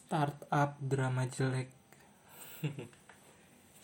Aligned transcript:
Startup 0.00 0.80
drama 0.80 1.28
jelek. 1.28 1.68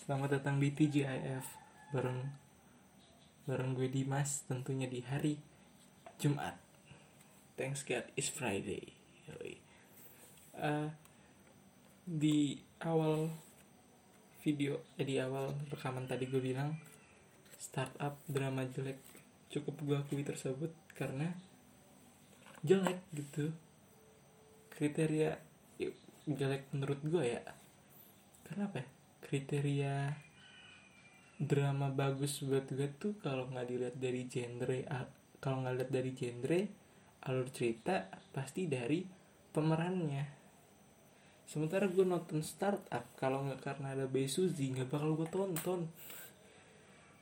Selamat 0.00 0.40
datang 0.40 0.56
di 0.56 0.72
TGIF 0.72 1.44
bareng 1.92 2.24
bareng 3.44 3.76
gue 3.76 3.92
Dimas 3.92 4.48
tentunya 4.48 4.88
di 4.88 5.04
hari 5.04 5.36
Jumat. 6.16 6.56
Thanks 7.60 7.84
God 7.84 8.08
it's 8.16 8.32
Friday. 8.32 8.96
Uh, 10.56 10.88
di 12.08 12.64
awal 12.80 13.28
video, 14.40 14.88
eh, 14.96 15.04
di 15.04 15.20
awal 15.20 15.52
rekaman 15.68 16.08
tadi 16.08 16.24
gue 16.32 16.40
bilang 16.40 16.80
startup 17.60 18.16
drama 18.24 18.64
jelek 18.64 18.96
cukup 19.52 19.76
gue 19.84 19.96
akui 20.00 20.24
tersebut 20.24 20.72
karena 20.96 21.36
jelek 22.64 23.04
gitu 23.12 23.52
kriteria 24.72 25.45
jelek 26.26 26.66
menurut 26.74 27.00
gue 27.06 27.24
ya. 27.38 27.42
Kenapa 28.46 28.82
ya? 28.82 28.88
kriteria 29.26 30.14
drama 31.36 31.90
bagus 31.90 32.46
buat 32.46 32.70
gue 32.70 32.86
tuh 32.94 33.18
kalau 33.18 33.50
nggak 33.50 33.66
dilihat 33.66 33.96
dari 33.98 34.30
genre 34.30 34.78
kalau 35.42 35.66
nggak 35.66 35.74
lihat 35.82 35.90
dari 35.90 36.10
genre 36.14 36.60
alur 37.26 37.48
cerita 37.50 38.06
pasti 38.30 38.70
dari 38.70 39.02
pemerannya. 39.50 40.24
Sementara 41.46 41.90
gue 41.90 42.06
nonton 42.06 42.42
startup 42.46 43.02
kalau 43.18 43.50
nggak 43.50 43.62
karena 43.66 43.98
ada 43.98 44.06
Bae 44.06 44.30
Suzy 44.30 44.70
nggak 44.70 44.94
bakal 44.94 45.18
gue 45.18 45.28
tonton. 45.30 45.90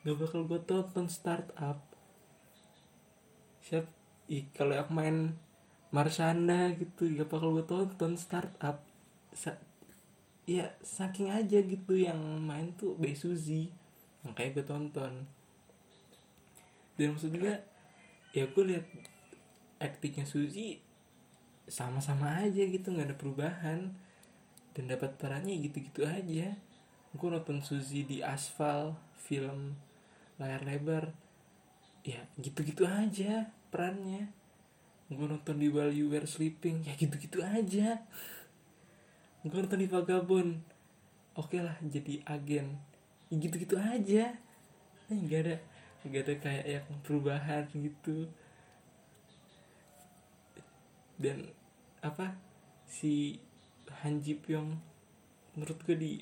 Nggak 0.04 0.16
bakal 0.20 0.40
gue 0.44 0.60
tonton 0.60 1.06
startup. 1.08 1.80
Siap 3.64 3.88
ih 4.28 4.44
kalau 4.52 4.76
yang 4.76 4.92
main 4.92 5.16
Marsanda 5.88 6.68
gitu 6.76 7.08
ya 7.08 7.24
bakal 7.24 7.56
gue 7.56 7.64
tonton 7.64 8.20
startup 8.20 8.93
Sa 9.34 9.58
ya 10.44 10.70
saking 10.84 11.32
aja 11.32 11.58
gitu 11.64 11.96
yang 11.96 12.20
main 12.44 12.76
tuh 12.76 12.94
Bae 13.00 13.16
Suzy 13.16 13.72
makanya 14.24 14.60
gue 14.60 14.64
tonton. 14.64 15.12
Dan 16.94 17.18
maksud 17.18 17.34
gue 17.34 17.54
ya 18.32 18.44
gue 18.46 18.64
lihat 18.64 18.86
aktingnya 19.82 20.24
Suzy 20.24 20.80
sama-sama 21.66 22.44
aja 22.44 22.62
gitu 22.62 22.94
nggak 22.94 23.12
ada 23.12 23.16
perubahan. 23.18 23.80
Dan 24.74 24.90
dapat 24.90 25.18
perannya 25.18 25.54
gitu-gitu 25.62 26.02
aja. 26.06 26.54
Gue 27.14 27.28
nonton 27.30 27.62
Suzy 27.62 28.02
di 28.06 28.22
aspal 28.22 28.98
film 29.14 29.78
layar 30.34 30.66
lebar 30.66 31.14
ya 32.02 32.20
gitu-gitu 32.36 32.84
aja 32.84 33.48
perannya. 33.70 34.28
Gue 35.08 35.26
nonton 35.30 35.56
di 35.60 35.70
While 35.70 35.94
You 35.94 36.10
Were 36.10 36.26
Sleeping 36.26 36.84
ya 36.84 36.94
gitu-gitu 36.98 37.40
aja 37.44 38.02
gue 39.44 39.60
nonton 39.60 39.76
di 39.76 39.88
Vagabond. 39.92 40.50
Oke 41.36 41.60
okay 41.60 41.60
lah 41.60 41.76
jadi 41.84 42.24
agen. 42.24 42.80
Ya 43.28 43.34
gitu-gitu 43.36 43.76
aja. 43.76 44.32
Eh, 45.12 45.16
nggak 45.20 45.40
ada. 45.44 45.56
Nggak 46.08 46.22
ada 46.24 46.34
kayak 46.40 46.66
yang 46.66 46.86
perubahan 47.04 47.68
gitu. 47.76 48.24
Dan 51.20 51.52
apa 52.00 52.32
si 52.88 53.36
Han 54.00 54.24
Ji 54.24 54.40
Pyong 54.40 54.80
menurut 55.54 55.78
gue 55.84 55.96
di 55.96 56.12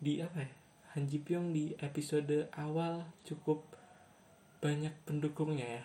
di 0.00 0.24
apa 0.24 0.48
ya? 0.48 0.50
Han 0.96 1.04
Ji 1.12 1.20
Pyong 1.20 1.52
di 1.52 1.76
episode 1.76 2.48
awal 2.56 3.04
cukup 3.28 3.68
banyak 4.64 4.96
pendukungnya 5.04 5.84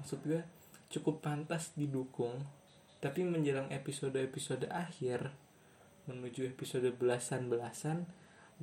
Maksud 0.00 0.24
gue 0.24 0.40
cukup 0.88 1.20
pantas 1.20 1.76
didukung 1.76 2.63
tapi 3.04 3.20
menjelang 3.20 3.68
episode-episode 3.68 4.64
akhir 4.72 5.28
menuju 6.08 6.48
episode 6.48 6.88
belasan-belasan 6.96 8.08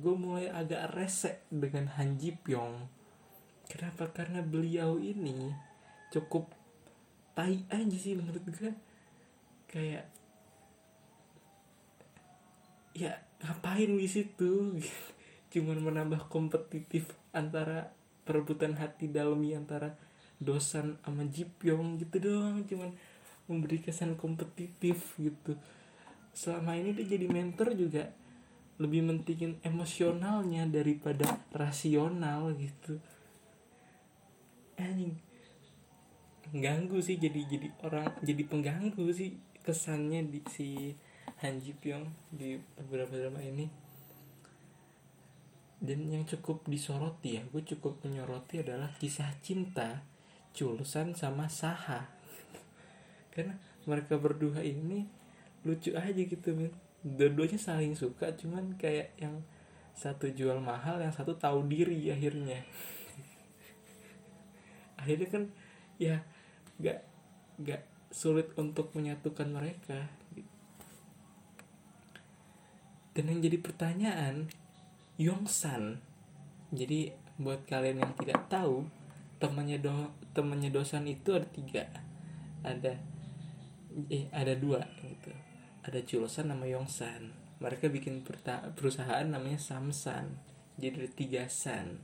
gue 0.02 0.14
mulai 0.18 0.50
agak 0.50 0.90
resek 0.98 1.46
dengan 1.46 1.86
Han 1.94 2.18
Ji 2.18 2.34
Pyong. 2.34 2.90
Kenapa? 3.70 4.10
Karena 4.10 4.42
beliau 4.42 4.98
ini 4.98 5.54
cukup 6.10 6.50
tai 7.38 7.62
aja 7.70 7.94
sih 7.94 8.18
menurut 8.18 8.42
gue 8.42 8.74
kayak 9.70 10.10
ya 12.98 13.22
ngapain 13.46 13.94
di 13.94 14.08
situ? 14.10 14.74
Cuman 15.54 15.78
menambah 15.86 16.26
kompetitif 16.26 17.14
antara 17.30 17.94
perebutan 18.26 18.74
hati 18.74 19.06
dalami 19.06 19.54
antara 19.54 19.94
dosan 20.42 20.98
sama 21.06 21.30
Jipyong 21.30 22.02
gitu 22.02 22.16
doang. 22.18 22.66
Cuman 22.66 22.90
memberi 23.52 23.84
kesan 23.84 24.16
kompetitif 24.16 25.20
gitu. 25.20 25.60
Selama 26.32 26.72
ini 26.80 26.96
dia 26.96 27.04
jadi 27.04 27.28
mentor 27.28 27.76
juga 27.76 28.08
lebih 28.80 29.04
mentingin 29.04 29.60
emosionalnya 29.60 30.64
daripada 30.66 31.44
rasional 31.52 32.56
gitu. 32.56 32.96
Anjing. 34.80 35.20
Ganggu 36.52 36.98
sih 37.04 37.20
jadi 37.20 37.44
jadi 37.48 37.68
orang 37.84 38.16
jadi 38.24 38.42
pengganggu 38.48 39.06
sih 39.12 39.36
kesannya 39.62 40.26
di 40.26 40.40
si 40.50 40.68
Han 41.44 41.60
Ji 41.60 41.76
Pyong 41.76 42.32
di 42.32 42.56
beberapa 42.80 43.12
drama 43.14 43.44
ini. 43.44 43.68
Dan 45.82 46.10
yang 46.10 46.24
cukup 46.26 46.64
disoroti 46.70 47.38
ya 47.38 47.42
gue 47.50 47.62
cukup 47.66 48.06
menyoroti 48.06 48.62
adalah 48.62 48.94
kisah 49.02 49.34
cinta 49.42 50.06
Chulsan 50.54 51.16
sama 51.18 51.50
Saha 51.50 52.21
karena 53.32 53.56
mereka 53.88 54.20
berdua 54.20 54.60
ini 54.62 55.08
lucu 55.66 55.96
aja 55.96 56.22
gitu 56.22 56.52
men 56.54 56.70
dua-duanya 57.02 57.58
saling 57.58 57.98
suka 57.98 58.30
cuman 58.38 58.78
kayak 58.78 59.10
yang 59.18 59.42
satu 59.92 60.30
jual 60.32 60.56
mahal 60.62 60.98
yang 60.98 61.12
satu 61.12 61.36
tahu 61.36 61.68
diri 61.68 62.08
akhirnya. 62.08 62.64
Akhirnya 65.00 65.28
kan 65.28 65.42
ya 66.00 66.24
gak 66.80 67.04
gak 67.60 67.82
sulit 68.08 68.48
untuk 68.56 68.90
menyatukan 68.96 69.48
mereka. 69.52 70.08
Dan 73.12 73.28
yang 73.28 73.40
jadi 73.44 73.58
pertanyaan 73.60 74.48
Yongsan. 75.20 76.00
Jadi 76.72 77.12
buat 77.36 77.68
kalian 77.68 78.00
yang 78.00 78.12
tidak 78.16 78.48
tahu 78.48 78.88
temannya 79.36 79.76
do 79.76 79.92
temannya 80.32 80.72
dosan 80.72 81.04
itu 81.04 81.36
ada 81.36 81.44
tiga. 81.52 81.84
Ada 82.64 82.96
eh 84.08 84.28
ada 84.32 84.56
dua 84.56 84.80
gitu. 85.00 85.32
Ada 85.82 86.00
Chulsan 86.06 86.48
nama 86.52 86.64
Yongsan. 86.64 87.34
Mereka 87.62 87.90
bikin 87.90 88.26
perusahaan 88.74 89.26
namanya 89.26 89.58
Samsan. 89.58 90.38
Jadi 90.78 91.04
ada 91.04 91.10
tiga 91.14 91.42
san. 91.46 92.02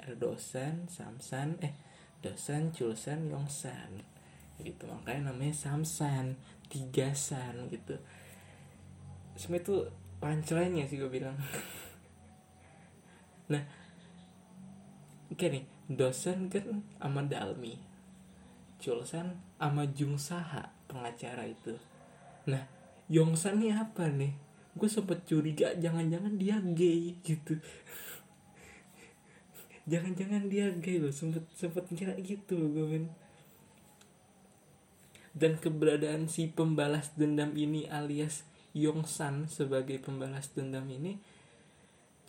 Ada 0.00 0.16
dosan 0.16 0.88
Samsan 0.88 1.60
eh 1.60 1.76
dosan 2.24 2.72
Chulsan 2.72 3.28
Yongsan. 3.28 4.02
Gitu. 4.60 4.84
Makanya 4.88 5.32
namanya 5.32 5.54
Samsan. 5.56 6.36
Tiga 6.70 7.10
san 7.18 7.66
gitu. 7.66 7.98
Sebenarnya 9.34 9.64
itu 9.66 9.76
punchline 10.22 10.86
sih 10.86 10.98
gue 10.98 11.10
bilang. 11.10 11.36
Nah 13.50 13.66
oke 15.26 15.42
nih. 15.50 15.66
Dosen 15.90 16.46
kan 16.46 16.86
sama 17.02 17.26
Dalmi. 17.26 17.74
Chulsan 18.78 19.42
sama 19.58 19.90
Jung 19.90 20.14
Saha 20.14 20.79
pengacara 20.90 21.46
itu. 21.46 21.78
Nah 22.50 22.66
Yongsan 23.06 23.62
nih 23.62 23.74
apa 23.74 24.10
nih? 24.10 24.34
Gue 24.74 24.90
sempet 24.90 25.22
curiga 25.26 25.74
jangan-jangan 25.78 26.34
dia 26.38 26.58
gay 26.62 27.14
gitu. 27.22 27.58
Jangan-jangan 29.90 30.46
dia 30.46 30.70
gay 30.78 31.02
loh 31.02 31.10
sempet 31.10 31.42
sempet 31.54 31.90
kira 31.94 32.14
gitu 32.18 32.54
gue 32.54 32.86
men. 32.86 33.06
Dan 35.34 35.58
keberadaan 35.58 36.30
si 36.30 36.50
pembalas 36.50 37.14
dendam 37.14 37.54
ini 37.54 37.86
alias 37.90 38.46
Yongsan 38.74 39.50
sebagai 39.50 39.98
pembalas 39.98 40.54
dendam 40.54 40.86
ini 40.86 41.18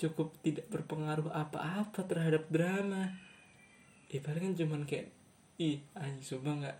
cukup 0.01 0.33
tidak 0.41 0.65
berpengaruh 0.73 1.29
apa-apa 1.29 2.01
terhadap 2.09 2.49
drama. 2.49 3.13
Ya 4.09 4.17
paling 4.25 4.49
kan 4.49 4.53
cuman 4.57 4.81
kayak 4.89 5.13
ih 5.61 5.85
anjing 5.93 6.25
sumpah 6.25 6.53
nggak 6.57 6.77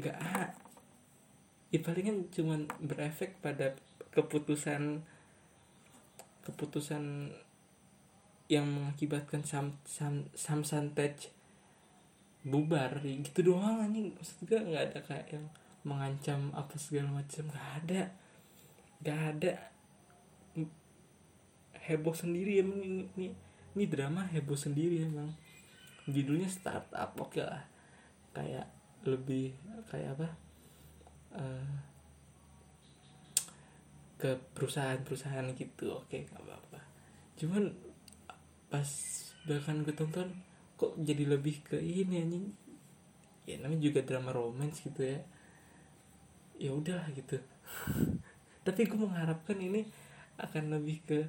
nggak 0.00 0.16
ya 1.72 1.80
paling 1.80 2.04
kan 2.04 2.18
cuman 2.28 2.60
berefek 2.84 3.40
pada 3.40 3.72
keputusan 4.12 5.00
keputusan 6.44 7.32
yang 8.52 8.68
mengakibatkan 8.68 9.40
sam 9.48 9.72
sam 9.88 10.28
sam 10.36 10.60
santet 10.60 11.32
bubar. 12.44 13.00
Ya 13.00 13.16
gitu 13.22 13.54
doang 13.54 13.80
anjing. 13.80 14.12
Maksud 14.12 14.44
gue 14.44 14.60
nggak 14.60 14.84
ada 14.92 14.98
kayak 15.00 15.26
yang 15.32 15.46
mengancam 15.86 16.52
apa 16.52 16.74
segala 16.76 17.22
macam. 17.22 17.48
Nggak 17.48 17.70
ada. 17.80 18.02
Nggak 19.00 19.20
ada. 19.32 19.52
Heboh 21.82 22.14
sendiri 22.14 22.62
emang 22.62 22.78
ini, 22.78 23.10
ini, 23.18 23.26
ini 23.74 23.84
drama 23.88 24.28
heboh 24.28 24.58
sendiri 24.58 25.02
emang. 25.08 25.32
Judulnya 26.04 26.50
startup 26.50 27.16
oke 27.16 27.32
okay 27.32 27.42
lah. 27.46 27.64
Kayak 28.36 28.68
lebih 29.02 29.56
kayak 29.90 30.14
apa 30.14 30.51
uh, 31.36 31.72
ke 34.22 34.38
perusahaan-perusahaan 34.54 35.50
gitu. 35.58 35.98
Oke 35.98 36.22
nggak 36.22 36.42
apa-apa. 36.42 36.80
Cuman 37.34 37.74
pas 38.70 38.88
bahkan 39.44 39.82
gue 39.82 39.90
tonton 39.92 40.30
kok 40.78 40.94
jadi 41.02 41.26
lebih 41.26 41.66
ke 41.66 41.82
ini 41.82 42.22
anjing? 42.22 42.46
Ya 43.42 43.58
namanya 43.58 43.82
juga 43.82 44.00
drama 44.06 44.30
romance 44.30 44.78
gitu 44.86 45.02
ya. 45.02 45.18
Ya 46.60 46.70
udah 46.70 47.02
gitu. 47.18 47.42
Tapi 48.66 48.80
gue 48.86 48.98
mengharapkan 48.98 49.58
ini 49.58 49.90
akan 50.38 50.78
lebih 50.78 51.02
ke 51.02 51.20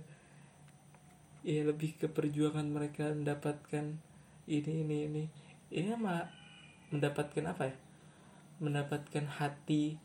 ya 1.44 1.66
lebih 1.66 2.00
ke 2.00 2.08
perjuangan 2.08 2.64
mereka 2.70 3.10
mendapatkan 3.10 3.98
ini 4.46 4.72
ini 4.86 4.98
ini. 5.10 5.24
Ini 5.74 5.98
malah 5.98 6.30
mendapatkan 6.94 7.50
apa 7.50 7.74
ya 7.74 7.76
mendapatkan 8.64 9.28
hati 9.28 10.00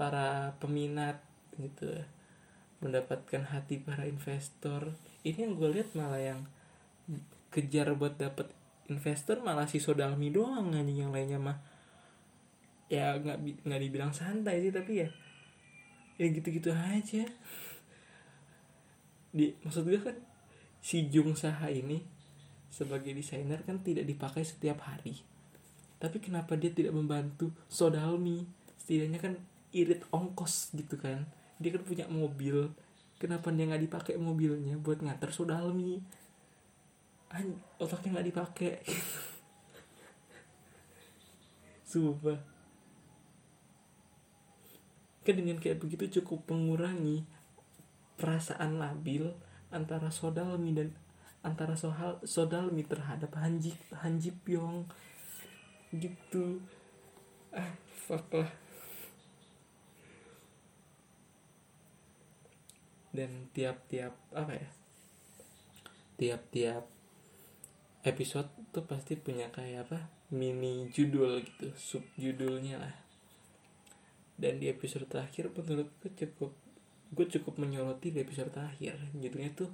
para 0.00 0.56
peminat 0.56 1.20
gitu. 1.60 2.00
Mendapatkan 2.80 3.44
hati 3.52 3.76
para 3.76 4.08
investor. 4.08 4.96
Ini 5.20 5.44
yang 5.44 5.60
gue 5.60 5.68
lihat 5.68 5.92
malah 5.92 6.18
yang 6.18 6.40
kejar 7.52 7.92
buat 7.92 8.16
dapet 8.16 8.48
investor 8.88 9.44
malah 9.44 9.68
si 9.68 9.78
Sodalmi 9.78 10.32
doang 10.32 10.72
anjing 10.72 11.04
yang 11.04 11.12
lainnya 11.12 11.36
mah. 11.36 11.60
Ya 12.88 13.14
nggak 13.20 13.68
nggak 13.68 13.80
dibilang 13.84 14.16
santai 14.16 14.64
sih 14.64 14.72
tapi 14.72 15.04
ya 15.04 15.08
ya 16.16 16.26
gitu-gitu 16.32 16.72
aja. 16.72 17.28
Di 19.30 19.52
maksud 19.60 19.84
gue 19.84 20.00
kan 20.00 20.16
si 20.80 21.06
Jung 21.12 21.36
Saha 21.36 21.68
ini 21.68 22.00
sebagai 22.72 23.12
desainer 23.12 23.60
kan 23.62 23.84
tidak 23.84 24.08
dipakai 24.08 24.42
setiap 24.42 24.80
hari 24.88 25.20
tapi 26.00 26.16
kenapa 26.16 26.56
dia 26.56 26.72
tidak 26.72 26.96
membantu 26.96 27.52
Sodalmi? 27.68 28.48
Setidaknya 28.80 29.20
kan 29.20 29.36
irit 29.76 30.00
ongkos 30.08 30.72
gitu 30.72 30.96
kan. 30.96 31.28
Dia 31.60 31.76
kan 31.76 31.84
punya 31.84 32.08
mobil. 32.08 32.72
Kenapa 33.20 33.52
dia 33.52 33.68
nggak 33.68 33.84
dipakai 33.84 34.16
mobilnya 34.16 34.80
buat 34.80 35.04
nganter 35.04 35.28
Sodalmi? 35.28 36.00
An 37.28 37.52
otaknya 37.76 38.16
nggak 38.16 38.28
dipakai. 38.32 38.80
Sumpah. 41.92 42.40
Kan 45.20 45.36
dengan 45.36 45.60
kayak 45.60 45.84
begitu 45.84 46.24
cukup 46.24 46.48
mengurangi 46.48 47.28
perasaan 48.16 48.80
labil 48.80 49.28
antara 49.68 50.08
Sodalmi 50.08 50.72
dan 50.72 50.96
antara 51.44 51.76
soal 51.76 52.24
Sodalmi 52.24 52.88
terhadap 52.88 53.36
Hanji 53.36 53.76
Hanji 54.00 54.32
Pyong 54.32 54.88
gitu. 55.94 56.62
Ah 57.50 57.74
fuck 58.06 58.30
lah. 58.34 58.50
Dan 63.10 63.50
tiap-tiap 63.50 64.14
apa 64.30 64.52
ya? 64.54 64.68
Tiap-tiap 66.14 66.84
episode 68.06 68.48
tuh 68.70 68.86
pasti 68.86 69.18
punya 69.18 69.50
kayak 69.50 69.90
apa? 69.90 69.98
Mini 70.30 70.86
judul 70.94 71.42
gitu 71.42 71.74
sub 71.74 72.06
judulnya 72.14 72.78
lah. 72.78 72.94
Dan 74.38 74.62
di 74.62 74.70
episode 74.70 75.10
terakhir 75.10 75.50
menurut 75.50 75.90
gue 76.00 76.12
cukup 76.14 76.54
gue 77.10 77.26
cukup 77.26 77.58
menyoroti 77.58 78.14
di 78.14 78.22
episode 78.22 78.54
terakhir. 78.54 78.94
Judulnya 79.18 79.50
tuh 79.58 79.70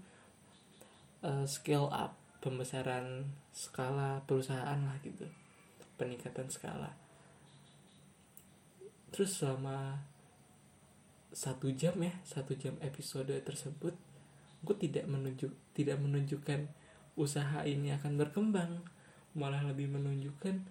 uh, 1.20 1.44
scale 1.44 1.92
up 1.92 2.16
pembesaran 2.40 3.28
skala 3.52 4.24
perusahaan 4.24 4.80
lah 4.80 4.96
gitu 5.04 5.28
peningkatan 5.96 6.48
skala. 6.52 6.92
Terus 9.10 9.40
selama 9.40 10.00
satu 11.36 11.68
jam 11.76 11.92
ya 12.00 12.16
satu 12.24 12.56
jam 12.56 12.80
episode 12.80 13.28
tersebut 13.44 13.92
gue 14.64 14.76
tidak 14.80 15.04
menunjuk 15.04 15.52
tidak 15.76 16.00
menunjukkan 16.00 16.64
usaha 17.16 17.64
ini 17.64 17.92
akan 17.96 18.16
berkembang. 18.20 18.84
Malah 19.36 19.68
lebih 19.68 19.92
menunjukkan 19.92 20.64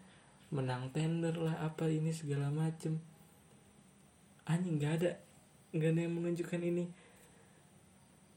menang 0.50 0.90
tender 0.90 1.38
lah 1.38 1.58
apa 1.62 1.86
ini 1.90 2.10
segala 2.14 2.50
macem. 2.50 2.98
Anjing 4.46 4.78
nggak 4.78 4.94
ada 5.02 5.12
nggak 5.74 5.90
ada 5.92 6.02
yang 6.02 6.16
menunjukkan 6.18 6.62
ini 6.62 6.86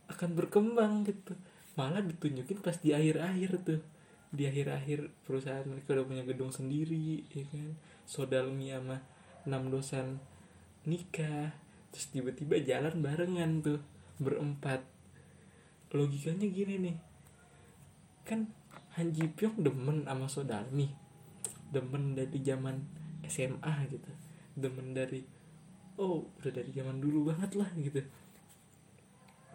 akan 0.08 0.31
berkembang 0.37 1.05
gitu. 1.05 1.37
Malah 1.76 2.05
ditunjukin 2.05 2.58
pas 2.64 2.76
di 2.81 2.93
akhir-akhir 2.93 3.50
tuh 3.64 3.81
di 4.29 4.45
akhir-akhir 4.45 5.25
perusahaan 5.25 5.65
mereka 5.65 5.97
udah 5.97 6.05
punya 6.05 6.25
gedung 6.29 6.53
sendiri 6.53 7.25
ya 7.33 7.45
kan? 7.49 7.73
Sodalmi 8.05 8.73
sama 8.73 9.01
enam 9.49 9.73
dosan 9.73 10.21
nikah 10.85 11.57
terus 11.89 12.13
tiba-tiba 12.13 12.61
jalan 12.61 13.01
barengan 13.01 13.65
tuh 13.65 13.81
berempat. 14.21 14.85
Logikanya 15.93 16.45
gini 16.49 16.75
nih. 16.77 16.97
Kan 18.29 18.53
Han 19.01 19.17
Ji 19.17 19.31
Pyong 19.33 19.57
demen 19.65 20.05
sama 20.05 20.29
Sodarmi 20.29 21.09
demen 21.69 22.17
dari 22.17 22.41
zaman 22.45 22.81
SMA 23.25 23.75
gitu. 23.93 24.11
Demen 24.57 24.93
dari 24.97 25.25
oh 26.01 26.29
udah 26.41 26.53
dari 26.53 26.71
zaman 26.73 27.01
dulu 27.01 27.33
banget 27.33 27.57
lah 27.57 27.69
gitu. 27.77 28.05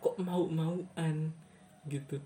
Kok 0.02 0.18
mau-mauan 0.22 1.32
gitu 1.86 2.18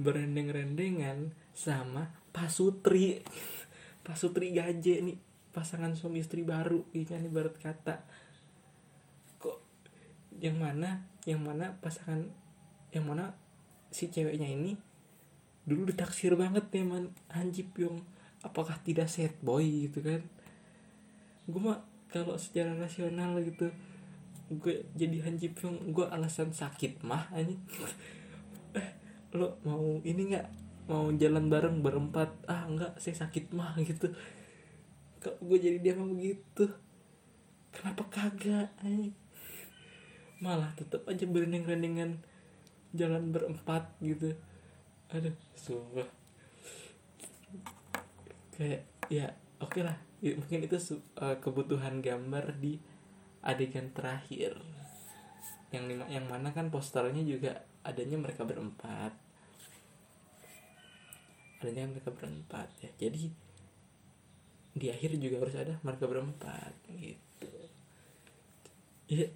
berendeng-rendengan 0.00 1.32
sama 1.52 2.12
Pasutri. 2.32 3.20
Pasutri 4.06 4.50
Gaje 4.56 5.04
nih 5.04 5.18
pasangan 5.52 5.92
suami 5.92 6.24
istri 6.24 6.42
baru 6.42 6.84
ikan 6.96 7.22
ibarat 7.24 7.56
kata. 7.60 8.02
Yang 10.42 10.56
mana 10.58 11.06
yang 11.28 11.44
mana 11.44 11.78
pasangan 11.78 12.26
yang 12.90 13.06
mana 13.06 13.38
si 13.94 14.10
ceweknya 14.10 14.48
ini 14.48 14.74
dulu 15.62 15.92
ditaksir 15.92 16.34
banget 16.34 16.66
ya 16.72 16.82
man. 16.82 17.14
Hanji 17.30 17.62
Pyong 17.68 18.02
apakah 18.42 18.80
tidak 18.82 19.06
set 19.06 19.38
boy 19.44 19.62
gitu 19.62 20.02
kan? 20.02 20.24
Gue 21.46 21.60
mah 21.62 21.78
kalau 22.12 22.36
secara 22.36 22.76
rasional 22.76 23.40
gitu 23.40 23.72
gue 24.52 24.84
jadi 24.92 25.24
Hanji 25.24 25.48
Pyong 25.48 25.96
gue 25.96 26.04
alasan 26.04 26.52
sakit 26.52 27.00
mah 27.00 27.32
ini 27.32 27.56
eh 27.56 27.94
lo 29.32 29.56
mau 29.64 30.00
ini 30.04 30.32
nggak? 30.32 30.46
Mau 30.92 31.08
jalan 31.16 31.48
bareng 31.48 31.80
berempat? 31.80 32.30
Ah 32.44 32.68
enggak 32.68 32.92
saya 33.00 33.16
sakit 33.16 33.52
mah 33.56 33.76
gitu. 33.88 34.12
Kok 35.22 35.40
gue 35.40 35.58
jadi 35.58 35.78
dia 35.80 35.94
mau 35.96 36.08
begitu? 36.10 36.68
Kenapa 37.72 38.04
kagak 38.12 38.68
anjing? 38.84 39.16
Malah 40.42 40.74
tetap 40.76 41.08
aja 41.08 41.24
berending-rendingan 41.24 42.20
jalan 42.92 43.32
berempat 43.32 43.88
gitu. 44.04 44.36
Aduh 45.08 45.32
sumpah. 45.56 46.08
Kayak 48.52 48.84
ya 49.08 49.32
oke 49.62 49.80
okay 49.80 49.82
lah. 49.86 49.96
Ya, 50.22 50.38
mungkin 50.38 50.62
itu 50.62 50.78
uh, 51.18 51.34
kebutuhan 51.42 51.98
gambar 51.98 52.60
di 52.60 52.78
adegan 53.42 53.90
terakhir. 53.96 54.60
Yang 55.72 56.04
yang 56.12 56.28
mana 56.28 56.52
kan 56.52 56.68
posternya 56.68 57.24
juga 57.24 57.64
adanya 57.82 58.18
mereka 58.20 58.46
berempat 58.46 59.21
adanya 61.62 61.86
mereka 61.86 62.10
berempat 62.10 62.68
ya. 62.82 62.90
Jadi 62.98 63.30
di 64.72 64.86
akhir 64.90 65.14
juga 65.22 65.46
harus 65.46 65.54
ada 65.54 65.78
mereka 65.86 66.10
berempat 66.10 66.74
gitu. 66.98 67.52
Ya 69.06 69.30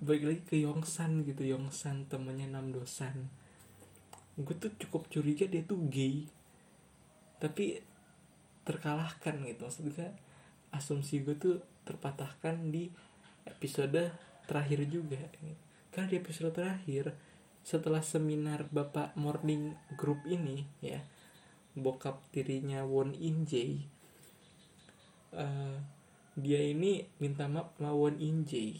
balik 0.00 0.24
lagi 0.24 0.42
ke 0.48 0.56
Yongsan 0.64 1.28
gitu. 1.28 1.44
Yongsan 1.44 2.08
temennya 2.08 2.48
Nam 2.48 2.72
Dosan 2.72 3.28
gue 4.38 4.54
tuh 4.54 4.70
cukup 4.78 5.10
curiga 5.12 5.44
dia 5.44 5.60
tuh 5.60 5.78
gay. 5.92 6.24
Tapi 7.36 7.84
terkalahkan 8.64 9.44
gitu. 9.44 9.68
Maksudnya 9.68 10.16
asumsi 10.72 11.20
gue 11.20 11.36
tuh 11.36 11.60
terpatahkan 11.84 12.72
di 12.72 12.88
episode 13.48 14.12
terakhir 14.48 14.84
juga 14.88 15.20
karena 15.92 16.06
di 16.08 16.16
episode 16.20 16.52
terakhir 16.52 17.16
setelah 17.64 18.00
seminar 18.00 18.64
bapak 18.68 19.12
morning 19.16 19.76
group 19.96 20.20
ini 20.24 20.64
ya 20.80 21.04
bokap 21.80 22.22
tirinya 22.34 22.82
Won 22.84 23.14
In 23.16 23.48
Jae 23.48 23.82
uh, 25.34 25.76
dia 26.38 26.60
ini 26.62 27.02
minta 27.18 27.50
maaf 27.50 27.74
lawan 27.82 28.18
In 28.22 28.46
Jae 28.46 28.78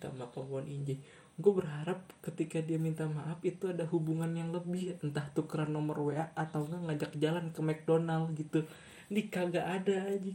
minta 0.00 0.08
maaf 0.16 0.32
Won 0.36 0.64
Inje 0.64 0.96
gue 1.40 1.52
berharap 1.56 2.04
ketika 2.20 2.60
dia 2.60 2.76
minta 2.76 3.08
maaf 3.08 3.40
itu 3.40 3.72
ada 3.72 3.88
hubungan 3.88 4.28
yang 4.36 4.52
lebih 4.52 5.00
entah 5.00 5.24
tukeran 5.32 5.72
nomor 5.72 5.96
WA 6.04 6.28
atau 6.36 6.68
enggak 6.68 6.84
ngajak 6.84 7.12
jalan 7.16 7.48
ke 7.48 7.60
McDonald 7.64 8.36
gitu. 8.36 8.60
Ini 9.08 9.32
kagak 9.32 9.64
ada 9.64 9.96
aja 10.04 10.32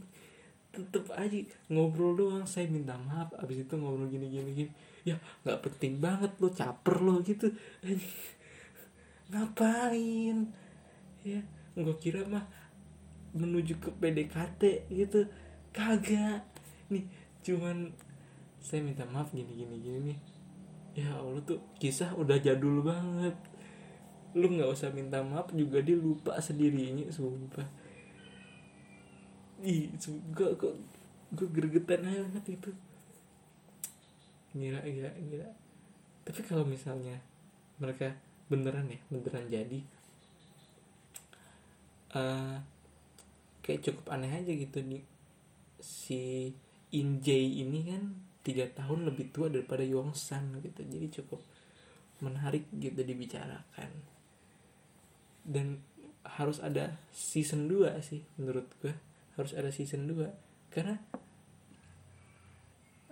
tetep 0.74 1.08
aja 1.14 1.38
ngobrol 1.70 2.18
doang. 2.18 2.44
Saya 2.44 2.66
minta 2.66 2.98
maaf 2.98 3.30
abis 3.38 3.64
itu 3.64 3.74
ngobrol 3.78 4.10
gini 4.10 4.26
gini 4.28 4.50
gini. 4.52 4.70
Ya 5.06 5.16
nggak 5.46 5.62
penting 5.62 6.02
banget 6.02 6.34
lo 6.42 6.50
caper 6.50 6.96
lo 6.98 7.22
gitu. 7.22 7.54
Ngapain? 9.30 10.50
Ya 11.22 11.40
gue 11.76 11.96
kira 12.00 12.24
mah 12.24 12.48
menuju 13.36 13.76
ke 13.76 13.92
PDKT 13.92 14.88
gitu. 14.88 15.28
Kagak. 15.76 16.48
Nih 16.88 17.04
cuman 17.44 17.92
saya 18.58 18.82
minta 18.82 19.04
maaf 19.06 19.30
gini 19.30 19.52
gini 19.52 19.76
gini 19.78 19.98
nih. 20.12 20.18
Ya 20.96 21.12
allah 21.20 21.44
tuh 21.44 21.60
kisah 21.76 22.16
udah 22.16 22.40
jadul 22.40 22.80
banget. 22.80 23.36
Lu 24.32 24.48
nggak 24.48 24.72
usah 24.72 24.88
minta 24.90 25.20
maaf 25.20 25.52
juga 25.52 25.84
dia 25.84 26.00
lupa 26.00 26.40
sendirinya 26.40 27.04
sumpah. 27.12 27.68
Ih 29.60 29.92
gue 30.32 30.48
gue 30.56 30.72
gue 31.36 31.48
gregetan 31.52 32.08
banget 32.08 32.56
itu. 32.56 32.70
Gila 34.56 34.80
gila 34.80 35.12
gila. 35.12 35.48
Tapi 36.24 36.40
kalau 36.40 36.64
misalnya 36.64 37.20
mereka 37.76 38.16
beneran 38.48 38.88
ya 38.88 38.98
beneran 39.12 39.44
jadi 39.52 39.84
uh, 42.16 42.56
kayak 43.60 43.84
cukup 43.84 44.14
aneh 44.16 44.32
aja 44.32 44.52
gitu 44.52 44.80
nih. 44.80 45.04
Si 45.82 46.50
Injay 46.96 47.60
ini 47.60 47.84
kan 47.84 48.02
tiga 48.40 48.64
tahun 48.72 49.10
lebih 49.10 49.34
tua 49.34 49.52
daripada 49.52 49.84
Yongsan 49.84 50.62
gitu. 50.64 50.80
Jadi 50.86 51.06
cukup 51.20 51.42
menarik 52.24 52.64
gitu 52.72 52.96
dibicarakan. 52.96 53.90
Dan 55.44 55.82
harus 56.26 56.58
ada 56.58 56.98
season 57.14 57.70
2 57.70 58.02
sih 58.02 58.18
menurut 58.34 58.66
gue 58.82 58.90
harus 59.38 59.54
ada 59.54 59.70
season 59.70 60.10
2 60.10 60.26
karena 60.74 60.98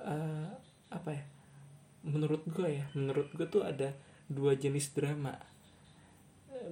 uh, 0.02 0.50
apa 0.90 1.10
ya? 1.14 1.24
Menurut 2.04 2.42
gue 2.50 2.68
ya 2.68 2.86
menurut 2.94 3.30
gue 3.32 3.46
tuh 3.46 3.62
ada 3.64 3.94
dua 4.28 4.56
jenis 4.56 4.92
drama. 4.92 5.34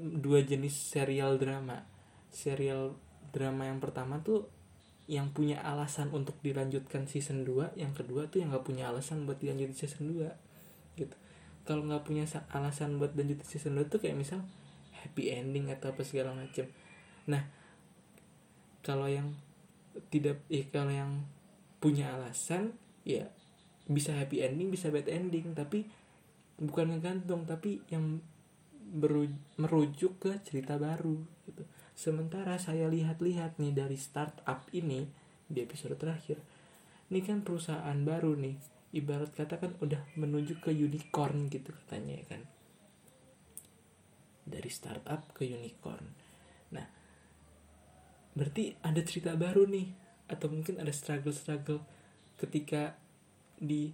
Dua 0.03 0.41
jenis 0.41 0.73
serial 0.73 1.37
drama 1.37 1.92
serial 2.33 2.97
drama 3.31 3.69
yang 3.69 3.79
pertama 3.79 4.21
tuh 4.25 4.49
yang 5.07 5.31
punya 5.31 5.61
alasan 5.61 6.09
untuk 6.11 6.39
dilanjutkan 6.41 7.05
season 7.05 7.45
2 7.45 7.77
yang 7.77 7.93
kedua 7.93 8.33
tuh 8.33 8.41
yang 8.41 8.55
nggak 8.55 8.65
punya 8.65 8.89
alasan 8.89 9.29
buat 9.29 9.39
dilanjutin 9.39 9.77
season 9.77 10.11
2 10.17 10.99
gitu. 10.99 11.17
Kalau 11.63 11.87
nggak 11.87 12.03
punya 12.03 12.25
alasan 12.51 12.99
buat 12.99 13.15
lanjutin 13.15 13.47
season 13.47 13.77
2 13.77 13.93
tuh 13.93 14.01
kayak 14.01 14.17
misal 14.17 14.41
happy 15.03 15.35
ending 15.35 15.67
atau 15.69 15.91
apa 15.91 16.03
segala 16.07 16.31
macam 16.33 16.67
nah 17.27 17.43
kalau 18.83 19.11
yang 19.11 19.35
tidak 20.09 20.43
ya 20.47 20.63
kalau 20.71 20.91
yang 20.91 21.27
punya 21.83 22.15
alasan 22.15 22.75
ya 23.03 23.27
bisa 23.91 24.15
happy 24.15 24.43
ending 24.47 24.71
bisa 24.71 24.95
bad 24.95 25.11
ending 25.11 25.55
tapi 25.55 25.87
bukan 26.59 26.95
ngegantung 26.95 27.43
tapi 27.47 27.83
yang 27.91 28.23
merujuk 29.59 30.23
ke 30.23 30.33
cerita 30.47 30.79
baru 30.79 31.19
gitu 31.51 31.63
sementara 31.93 32.57
saya 32.57 32.89
lihat-lihat 32.89 33.61
nih 33.61 33.73
dari 33.77 33.97
startup 33.97 34.67
ini 34.73 35.07
di 35.47 35.61
episode 35.63 35.97
terakhir 36.01 36.41
ini 37.13 37.21
kan 37.21 37.45
perusahaan 37.45 37.99
baru 38.09 38.33
nih. 38.41 38.57
Ibarat 38.97 39.37
kata 39.37 39.61
kan 39.61 39.77
udah 39.85 40.01
menuju 40.17 40.65
ke 40.65 40.73
unicorn 40.73 41.53
gitu 41.53 41.77
katanya 41.85 42.25
ya 42.25 42.25
kan? 42.25 42.43
Dari 44.49 44.71
startup 44.73 45.29
ke 45.37 45.45
unicorn. 45.45 46.09
Nah, 46.73 46.89
berarti 48.33 48.73
ada 48.81 49.05
cerita 49.05 49.37
baru 49.37 49.69
nih 49.69 49.93
atau 50.33 50.49
mungkin 50.49 50.81
ada 50.81 50.89
struggle-struggle 50.89 51.85
ketika 52.41 52.97
di 53.61 53.93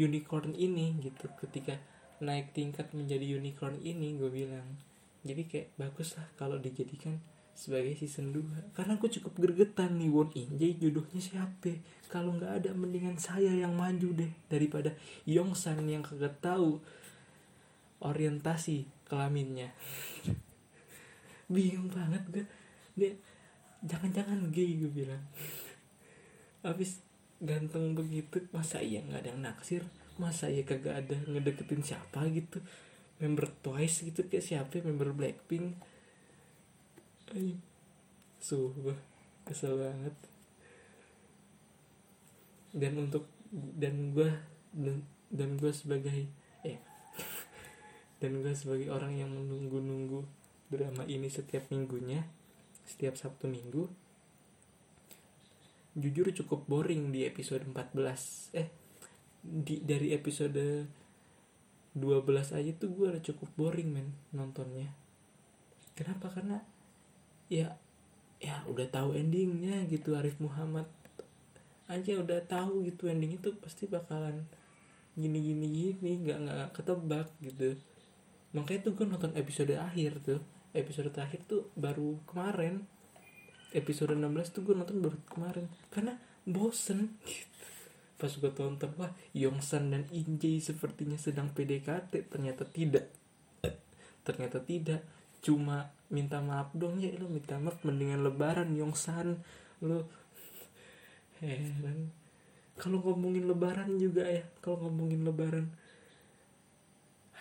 unicorn 0.00 0.56
ini 0.56 0.96
gitu 1.04 1.28
ketika 1.44 1.76
naik 2.24 2.56
tingkat 2.56 2.88
menjadi 2.96 3.36
unicorn 3.36 3.76
ini 3.84 4.16
gue 4.16 4.32
bilang 4.32 4.64
jadi 5.24 5.42
kayak 5.48 5.68
bagus 5.80 6.20
lah 6.20 6.28
kalau 6.36 6.60
dijadikan 6.60 7.16
sebagai 7.54 7.96
season 7.96 8.34
2 8.34 8.76
karena 8.76 8.98
aku 8.98 9.08
cukup 9.08 9.32
gergetan 9.40 9.96
nih 9.96 10.10
Won. 10.12 10.28
Injay 10.34 10.76
jodohnya 10.76 11.22
siapa? 11.22 11.80
Kalau 12.12 12.36
nggak 12.36 12.60
ada 12.60 12.70
mendingan 12.76 13.16
saya 13.16 13.48
yang 13.54 13.72
maju 13.72 14.12
deh 14.12 14.32
daripada 14.50 14.92
Yongsan 15.24 15.86
yang 15.86 16.04
kagak 16.04 16.36
tahu 16.42 16.82
orientasi 18.02 18.84
kelaminnya. 19.08 19.72
Bingung 21.52 21.88
banget 21.88 22.22
gue 22.28 22.44
dia 22.98 23.16
jangan-jangan 23.86 24.50
gay 24.52 24.76
gue 24.76 24.90
bilang. 24.90 25.24
Habis 26.60 27.00
ganteng 27.38 27.96
begitu 27.96 28.44
masa 28.50 28.82
iya 28.82 29.00
nggak 29.00 29.24
ada 29.24 29.30
yang 29.30 29.40
naksir? 29.40 29.82
Masa 30.18 30.50
iya 30.50 30.66
kagak 30.66 31.06
ada 31.06 31.16
ngedeketin 31.30 31.86
siapa 31.86 32.26
gitu 32.34 32.60
member 33.22 33.50
Twice 33.62 34.06
gitu 34.06 34.26
kayak 34.26 34.44
siapa 34.44 34.82
member 34.82 35.14
Blackpink? 35.14 35.76
Ay, 37.34 37.58
gue 38.74 38.96
kesel 39.46 39.74
banget. 39.78 40.16
Dan 42.74 43.06
untuk 43.06 43.30
dan 43.54 44.10
gue 44.10 44.30
dan, 44.74 45.06
dan 45.30 45.50
gue 45.54 45.70
sebagai 45.70 46.26
eh 46.66 46.78
dan 48.20 48.42
gue 48.42 48.54
sebagai 48.54 48.90
orang 48.90 49.14
yang 49.14 49.30
menunggu-nunggu 49.30 50.26
drama 50.74 51.06
ini 51.06 51.30
setiap 51.30 51.70
minggunya 51.70 52.26
setiap 52.82 53.14
Sabtu 53.14 53.46
Minggu 53.46 53.86
jujur 55.94 56.26
cukup 56.34 56.66
boring 56.66 57.14
di 57.14 57.22
episode 57.22 57.62
14 57.62 58.58
eh 58.58 58.68
di 59.44 59.78
dari 59.86 60.10
episode 60.10 60.88
12 61.94 62.58
aja 62.58 62.70
tuh 62.74 62.90
gue 62.90 63.06
udah 63.14 63.22
cukup 63.22 63.48
boring 63.54 63.90
men 63.94 64.10
nontonnya. 64.34 64.90
Kenapa? 65.94 66.26
Karena 66.34 66.58
ya 67.46 67.78
ya 68.42 68.60
udah 68.66 68.90
tahu 68.90 69.14
endingnya 69.14 69.86
gitu 69.86 70.18
Arif 70.18 70.36
Muhammad 70.42 70.84
aja 71.86 72.16
udah 72.18 72.42
tahu 72.44 72.84
gitu 72.84 73.06
ending 73.06 73.36
itu 73.38 73.52
pasti 73.60 73.86
bakalan 73.86 74.44
gini 75.14 75.38
gini 75.38 75.66
gini 75.70 76.10
nggak 76.26 76.38
nggak 76.42 76.70
ketebak 76.74 77.28
gitu. 77.40 77.78
Makanya 78.54 78.90
tuh 78.90 78.92
gue 78.98 79.06
nonton 79.06 79.32
episode 79.38 79.74
akhir 79.78 80.18
tuh 80.26 80.40
episode 80.74 81.14
terakhir 81.14 81.46
tuh 81.46 81.70
baru 81.78 82.18
kemarin. 82.26 82.82
Episode 83.74 84.14
16 84.14 84.54
tuh 84.54 84.62
gue 84.66 84.74
nonton 84.74 84.98
baru 85.02 85.18
kemarin 85.30 85.66
karena 85.90 86.18
bosen 86.46 87.18
gitu 87.26 87.73
pas 88.24 88.32
gue 88.32 88.52
tonton 88.56 88.88
wah 88.96 89.12
Yongsan 89.36 89.92
dan 89.92 90.08
Injay 90.08 90.56
sepertinya 90.56 91.20
sedang 91.20 91.52
PDKT 91.52 92.32
ternyata 92.32 92.64
tidak. 92.64 93.12
Ternyata 94.24 94.64
tidak. 94.64 95.04
Cuma 95.44 95.92
minta 96.08 96.40
maaf 96.40 96.72
dong 96.72 97.04
ya 97.04 97.12
lo 97.20 97.28
minta 97.28 97.60
maaf 97.60 97.84
mendingan 97.84 98.24
lebaran 98.24 98.72
Yongsan. 98.72 99.44
Lo 99.84 100.08
heran. 101.44 102.08
Kalau 102.80 103.04
ngomongin 103.04 103.44
lebaran 103.44 104.00
juga 104.00 104.24
ya 104.24 104.40
kalau 104.64 104.88
ngomongin 104.88 105.20
lebaran 105.20 105.68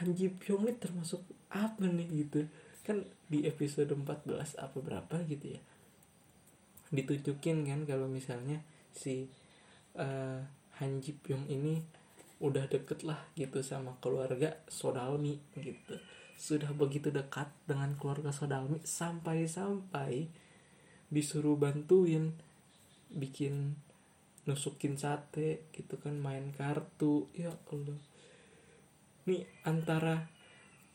Han 0.04 0.12
Ji 0.20 0.36
Pyong 0.36 0.68
ini 0.68 0.76
termasuk 0.76 1.24
apa 1.48 1.88
nih 1.88 2.28
gitu? 2.28 2.44
Kan 2.84 3.08
di 3.32 3.48
episode 3.48 3.88
14 3.96 4.60
apa 4.60 4.78
berapa 4.84 5.16
gitu 5.32 5.56
ya 5.56 5.64
ditunjukin 6.94 7.66
kan 7.66 7.80
kalau 7.90 8.06
misalnya 8.06 8.62
si 8.94 9.26
uh, 9.98 10.46
Han 10.82 11.02
Ji 11.04 11.14
Pyong 11.14 11.46
ini 11.50 11.84
udah 12.44 12.68
deket 12.68 13.08
lah 13.08 13.20
gitu 13.38 13.64
sama 13.64 13.96
keluarga 14.04 14.58
Sodalmi 14.68 15.40
gitu. 15.56 15.96
Sudah 16.36 16.74
begitu 16.74 17.14
dekat 17.14 17.48
dengan 17.70 17.96
keluarga 17.96 18.34
Sodalmi 18.34 18.84
sampai-sampai 18.84 20.28
disuruh 21.14 21.56
bantuin 21.56 22.34
bikin 23.14 23.78
nusukin 24.44 25.00
sate 25.00 25.70
gitu 25.72 25.96
kan 26.02 26.20
main 26.20 26.52
kartu. 26.52 27.32
Ya 27.38 27.54
Allah. 27.72 28.00
Nih 29.30 29.48
antara 29.64 30.28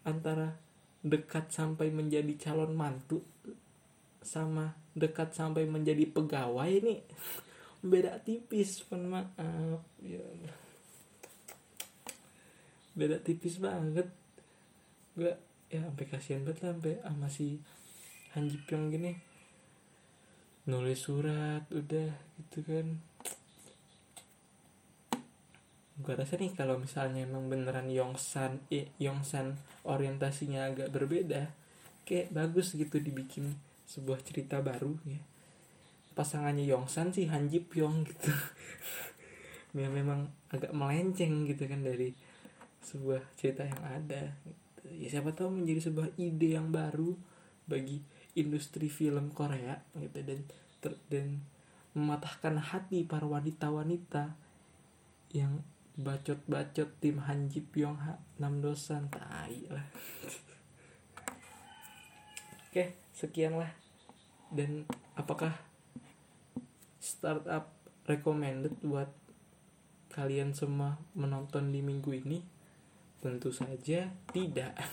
antara 0.05 0.59
dekat 1.01 1.55
sampai 1.55 1.89
menjadi 1.95 2.35
calon 2.37 2.75
mantu 2.75 3.23
sama 4.21 4.75
dekat 4.99 5.33
sampai 5.33 5.65
menjadi 5.65 6.05
pegawai 6.11 6.83
nih 6.83 7.01
beda 7.85 8.19
tipis 8.23 8.83
pun 8.87 9.07
maaf. 9.07 9.83
Ya 10.03 10.23
beda 12.99 13.23
tipis 13.23 13.63
banget. 13.63 14.11
Gue 15.15 15.35
ya 15.71 15.85
sampai 15.85 16.07
kasihan 16.11 16.43
banget 16.43 16.67
lah 16.67 16.75
sampai 16.75 16.95
sama 17.03 17.29
si 17.31 17.63
Han 18.35 18.51
Ji 18.51 18.59
Pyong 18.67 18.91
gini. 18.91 19.13
Nulis 20.69 21.01
surat 21.01 21.65
udah 21.71 22.11
gitu 22.13 22.59
kan. 22.67 22.99
Gue 25.99 26.15
rasa 26.15 26.39
nih 26.39 26.55
kalau 26.55 26.79
misalnya 26.79 27.27
emang 27.27 27.51
beneran 27.51 27.91
Yongsan 27.91 28.63
eh, 28.71 28.91
Yongsan 29.03 29.59
orientasinya 29.87 30.71
agak 30.71 30.95
berbeda 30.95 31.51
kayak 32.09 32.33
bagus 32.33 32.73
gitu 32.73 33.03
dibikin 33.03 33.53
sebuah 33.85 34.25
cerita 34.25 34.65
baru 34.65 34.97
ya 35.05 35.21
pasangannya 36.19 36.67
Yongsan 36.67 37.15
sih 37.15 37.31
Han 37.31 37.47
Ji 37.47 37.63
Pyong 37.63 38.03
gitu. 38.03 38.35
Ya 39.79 39.87
memang 39.87 40.33
agak 40.51 40.75
melenceng 40.75 41.47
gitu 41.47 41.71
kan 41.71 41.85
dari 41.85 42.11
sebuah 42.83 43.21
cerita 43.37 43.63
yang 43.63 43.83
ada 43.85 44.33
gitu. 44.43 44.83
ya 44.97 45.09
siapa 45.13 45.37
tahu 45.37 45.61
menjadi 45.61 45.93
sebuah 45.93 46.17
ide 46.17 46.57
yang 46.57 46.73
baru 46.73 47.13
bagi 47.69 48.01
industri 48.33 48.89
film 48.89 49.29
Korea 49.31 49.77
gitu 49.95 50.25
dan 50.25 50.41
ter, 50.81 50.93
dan 51.13 51.45
mematahkan 51.93 52.57
hati 52.59 53.05
para 53.05 53.29
wanita-wanita 53.29 54.35
yang 55.37 55.61
bacot-bacot 56.01 56.89
tim 57.03 57.21
Hanji 57.29 57.61
Pyong 57.61 57.99
Ha 58.09 58.17
enam 58.41 58.65
dosan 58.65 59.13
tai 59.13 59.69
lah. 59.69 59.85
Oke 62.73 62.97
sekian 63.13 63.61
lah 63.61 63.69
dan 64.49 64.89
apakah 65.19 65.68
startup 66.99 67.71
recommended 68.05 68.75
buat 68.83 69.11
kalian 70.13 70.53
semua 70.53 70.99
menonton 71.15 71.71
di 71.71 71.81
minggu 71.81 72.11
ini? 72.15 72.39
Tentu 73.19 73.51
saja 73.51 74.11
tidak. 74.31 74.75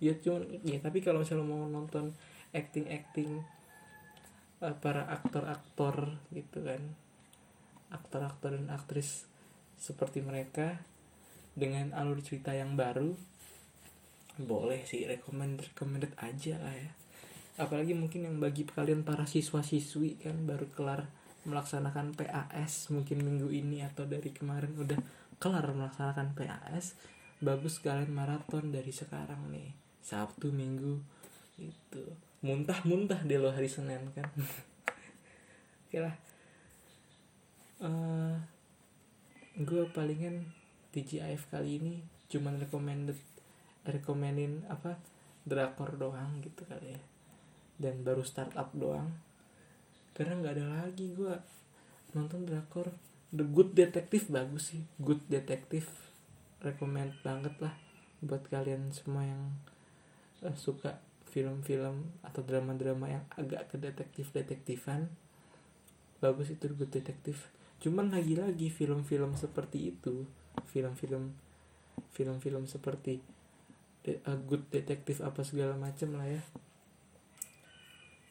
Ya 0.00 0.16
cuman 0.16 0.64
ya 0.64 0.80
tapi 0.80 1.04
kalau 1.04 1.20
misalnya 1.20 1.44
mau 1.44 1.68
nonton 1.68 2.16
acting 2.56 2.88
acting 2.88 3.44
uh, 4.64 4.72
para 4.80 5.04
aktor-aktor 5.12 6.16
gitu 6.32 6.64
kan 6.64 6.80
aktor-aktor 7.90 8.54
dan 8.54 8.72
aktris 8.72 9.26
seperti 9.80 10.22
mereka 10.22 10.80
dengan 11.52 11.90
alur 11.92 12.22
cerita 12.22 12.54
yang 12.54 12.78
baru 12.78 13.12
boleh 14.40 14.86
sih 14.86 15.04
recommend 15.04 15.60
recommended 15.60 16.14
aja 16.16 16.56
lah 16.56 16.72
ya 16.72 16.92
apalagi 17.58 17.96
mungkin 17.96 18.28
yang 18.28 18.36
bagi 18.38 18.68
kalian 18.68 19.02
para 19.02 19.26
siswa-siswi 19.26 20.20
kan 20.22 20.46
baru 20.46 20.68
kelar 20.70 21.10
melaksanakan 21.48 22.12
PAS 22.14 22.92
mungkin 22.92 23.24
minggu 23.24 23.48
ini 23.48 23.80
atau 23.82 24.04
dari 24.04 24.30
kemarin 24.30 24.76
udah 24.76 25.00
kelar 25.40 25.64
melaksanakan 25.72 26.36
PAS 26.36 26.94
bagus 27.40 27.80
kalian 27.80 28.12
maraton 28.12 28.68
dari 28.68 28.92
sekarang 28.92 29.48
nih 29.48 29.72
Sabtu 30.04 30.52
Minggu 30.52 31.00
itu 31.56 32.04
muntah-muntah 32.44 33.24
deh 33.24 33.36
lo 33.36 33.52
hari 33.52 33.68
Senin 33.68 34.12
kan. 34.16 34.28
Oke 35.88 35.98
lah. 36.00 36.16
Uh, 37.80 37.88
eh, 37.88 38.36
gue 39.60 39.88
palingan 39.92 40.52
TGIF 40.92 41.48
kali 41.48 41.80
ini 41.80 41.94
cuman 42.28 42.60
recommended 42.60 43.16
rekomenin 43.88 44.68
apa 44.68 45.00
drakor 45.48 45.96
doang 45.96 46.44
gitu 46.44 46.68
kali 46.68 46.92
ya 46.92 47.00
dan 47.80 48.04
baru 48.04 48.20
startup 48.20 48.68
doang. 48.76 49.08
Karena 50.12 50.36
nggak 50.36 50.54
ada 50.60 50.66
lagi 50.84 51.16
gue 51.16 51.32
nonton 52.12 52.44
drakor. 52.44 52.92
The 53.32 53.46
Good 53.46 53.72
Detective 53.72 54.28
bagus 54.28 54.76
sih. 54.76 54.84
Good 55.00 55.24
Detective 55.32 55.88
recommend 56.60 57.16
banget 57.24 57.56
lah 57.56 57.72
buat 58.20 58.44
kalian 58.52 58.92
semua 58.92 59.24
yang 59.24 59.56
uh, 60.44 60.52
suka 60.52 61.00
film-film 61.32 62.20
atau 62.20 62.44
drama-drama 62.44 63.08
yang 63.08 63.24
agak 63.32 63.72
ke 63.72 63.76
detektif-detektifan. 63.80 65.08
Bagus 66.20 66.52
itu 66.52 66.68
good 66.76 66.92
detektif 66.92 67.48
cuman 67.80 68.12
lagi-lagi 68.12 68.68
film-film 68.68 69.40
seperti 69.40 69.96
itu 69.96 70.28
film-film 70.68 71.32
film-film 72.12 72.68
seperti 72.68 73.24
de 74.04 74.20
uh, 74.28 74.36
good 74.44 74.68
detektif 74.68 75.24
apa 75.24 75.40
segala 75.40 75.76
macam 75.80 76.12
lah 76.20 76.28
ya 76.28 76.44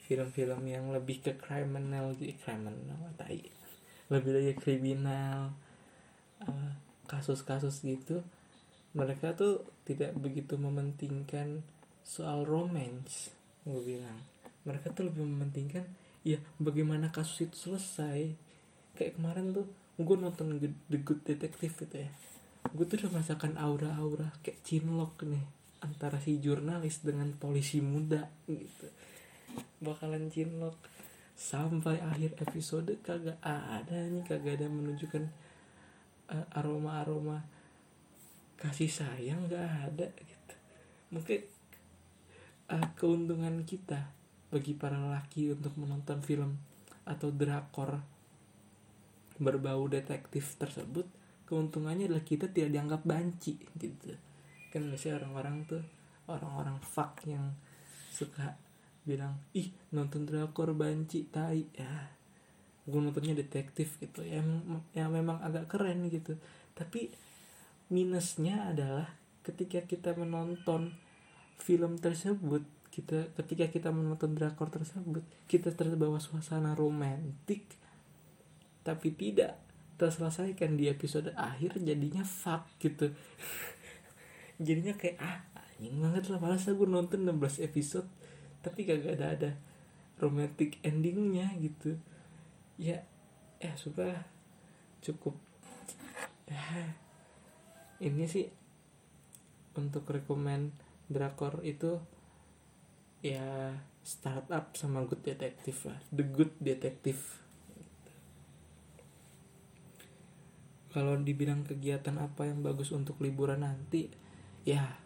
film-film 0.09 0.65
yang 0.65 0.89
lebih 0.89 1.21
ke 1.21 1.37
criminal 1.37 2.17
gitu. 2.17 2.33
Criminal 2.41 3.13
tai. 3.13 3.45
Lebih 4.09 4.31
lagi 4.33 4.53
kriminal 4.57 5.53
uh, 6.49 6.73
kasus-kasus 7.05 7.85
gitu. 7.85 8.25
Mereka 8.97 9.37
tuh 9.37 9.61
tidak 9.85 10.17
begitu 10.17 10.57
mementingkan 10.57 11.61
soal 12.01 12.41
romance 12.41 13.29
gue 13.61 13.85
bilang. 13.85 14.17
Mereka 14.65 14.97
tuh 14.97 15.13
lebih 15.13 15.29
mementingkan 15.29 15.85
ya 16.25 16.41
bagaimana 16.57 17.13
kasus 17.13 17.45
itu 17.45 17.69
selesai. 17.69 18.33
Kayak 18.97 19.21
kemarin 19.21 19.53
tuh 19.53 19.69
gue 20.01 20.17
nonton 20.17 20.57
The 20.89 20.97
Good 21.05 21.21
Detective 21.29 21.85
gitu 21.85 21.97
ya. 22.01 22.09
Gue 22.73 22.89
tuh 22.89 23.05
udah 23.05 23.13
merasakan 23.13 23.61
aura-aura 23.61 24.33
kayak 24.41 24.65
cinlok 24.65 25.21
nih 25.21 25.45
antara 25.85 26.17
si 26.17 26.41
jurnalis 26.41 27.05
dengan 27.05 27.29
polisi 27.37 27.79
muda 27.79 28.25
gitu 28.49 28.89
bakalan 29.79 30.27
cinlok 30.27 30.75
sampai 31.39 32.03
akhir 32.03 32.35
episode 32.43 32.91
kagak 32.99 33.39
ada 33.39 34.11
nih 34.11 34.27
kagak 34.27 34.59
ada 34.59 34.67
menunjukkan 34.67 35.23
uh, 36.35 36.45
aroma-aroma 36.59 37.47
kasih 38.59 38.91
sayang 38.91 39.47
gak 39.47 39.63
ada 39.87 40.11
gitu. 40.19 40.55
Mungkin 41.15 41.39
uh, 42.75 42.87
keuntungan 42.99 43.63
kita 43.63 44.11
bagi 44.51 44.75
para 44.75 44.99
laki 44.99 45.55
untuk 45.55 45.79
menonton 45.79 46.19
film 46.19 46.59
atau 47.07 47.31
drakor 47.31 48.03
berbau 49.39 49.87
detektif 49.87 50.59
tersebut 50.59 51.07
keuntungannya 51.47 52.11
adalah 52.11 52.21
kita 52.27 52.51
tidak 52.51 52.75
dianggap 52.75 53.01
banci 53.07 53.55
gitu. 53.79 54.13
Kan 54.69 54.91
biasanya 54.91 55.23
orang-orang 55.23 55.55
tuh 55.65 55.83
orang-orang 56.29 56.77
fuck 56.83 57.23
yang 57.25 57.55
suka 58.11 58.59
bilang 59.09 59.41
ih 59.57 59.73
nonton 59.89 60.29
drakor 60.29 60.77
banci 60.77 61.25
tai. 61.25 61.65
Ya 61.73 62.13
gue 62.89 62.97
nontonnya 62.97 63.37
detektif 63.37 64.01
gitu 64.01 64.25
ya, 64.25 64.41
ya 64.97 65.05
memang 65.09 65.41
agak 65.41 65.69
keren 65.69 66.09
gitu. 66.09 66.37
Tapi 66.77 67.09
minusnya 67.89 68.69
adalah 68.69 69.09
ketika 69.41 69.81
kita 69.85 70.13
menonton 70.13 70.93
film 71.57 71.97
tersebut 71.97 72.61
kita 72.89 73.29
ketika 73.37 73.69
kita 73.69 73.89
menonton 73.93 74.33
drakor 74.33 74.73
tersebut 74.73 75.21
kita 75.45 75.69
terbawa 75.77 76.17
suasana 76.17 76.73
romantik 76.73 77.61
tapi 78.81 79.13
tidak 79.13 79.61
terselesaikan 79.99 80.79
di 80.79 80.87
episode 80.87 81.35
akhir 81.35 81.75
jadinya 81.83 82.23
fuck 82.23 82.65
gitu. 82.79 83.11
Jadinya 84.65 84.95
kayak 84.95 85.19
ah 85.19 85.43
anjing 85.75 85.99
banget 85.99 86.23
lah 86.31 86.39
malas 86.39 86.67
aku 86.67 86.87
nonton 86.87 87.27
16 87.27 87.67
episode 87.67 88.07
tapi 88.59 88.83
gak 88.83 89.07
ada 89.19 89.27
ada 89.35 89.51
romantic 90.19 90.79
endingnya 90.83 91.51
gitu. 91.59 91.95
Ya 92.75 93.03
ya 93.59 93.73
sudah 93.75 94.27
cukup. 95.03 95.35
Ini 98.05 98.25
sih 98.27 98.47
untuk 99.75 100.07
rekomend 100.11 100.71
drakor 101.11 101.63
itu 101.63 101.99
ya 103.19 103.75
startup 104.03 104.75
sama 104.75 105.03
good 105.03 105.23
detective 105.23 105.79
lah. 105.87 105.99
The 106.11 106.23
good 106.23 106.53
detective. 106.59 107.19
Kalau 110.89 111.21
dibilang 111.21 111.67
kegiatan 111.67 112.17
apa 112.17 112.49
yang 112.49 112.65
bagus 112.65 112.89
untuk 112.95 113.21
liburan 113.21 113.61
nanti 113.61 114.09
ya 114.65 114.97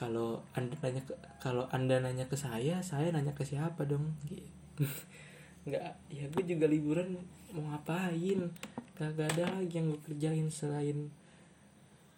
kalau 0.00 0.40
anda 0.56 0.72
nanya 0.80 1.04
ke 1.04 1.12
kalau 1.36 1.68
anda 1.68 2.00
nanya 2.00 2.24
ke 2.24 2.32
saya 2.32 2.80
saya 2.80 3.12
nanya 3.12 3.36
ke 3.36 3.44
siapa 3.44 3.84
dong? 3.84 4.16
Nggak 5.68 5.92
ya 6.08 6.24
gue 6.32 6.44
juga 6.48 6.64
liburan 6.64 7.20
mau 7.52 7.68
ngapain? 7.68 8.48
Kagak 8.96 9.36
ada 9.36 9.60
lagi 9.60 9.76
yang 9.76 9.92
gue 9.92 10.00
kerjain 10.00 10.48
selain 10.48 11.12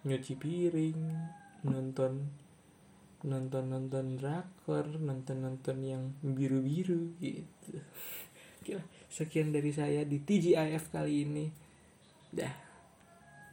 nyuci 0.06 0.38
piring 0.38 0.98
nonton 1.66 2.30
nonton 3.26 3.70
nonton 3.70 4.18
drakor 4.18 4.86
nonton 5.02 5.42
nonton 5.42 5.78
yang 5.82 6.14
biru 6.22 6.62
biru 6.62 7.18
gitu. 7.18 7.82
Oke 8.62 8.78
sekian 9.10 9.50
dari 9.50 9.74
saya 9.74 10.06
di 10.06 10.22
TGIF 10.22 10.94
kali 10.94 11.26
ini. 11.26 11.46
Dah 12.30 12.71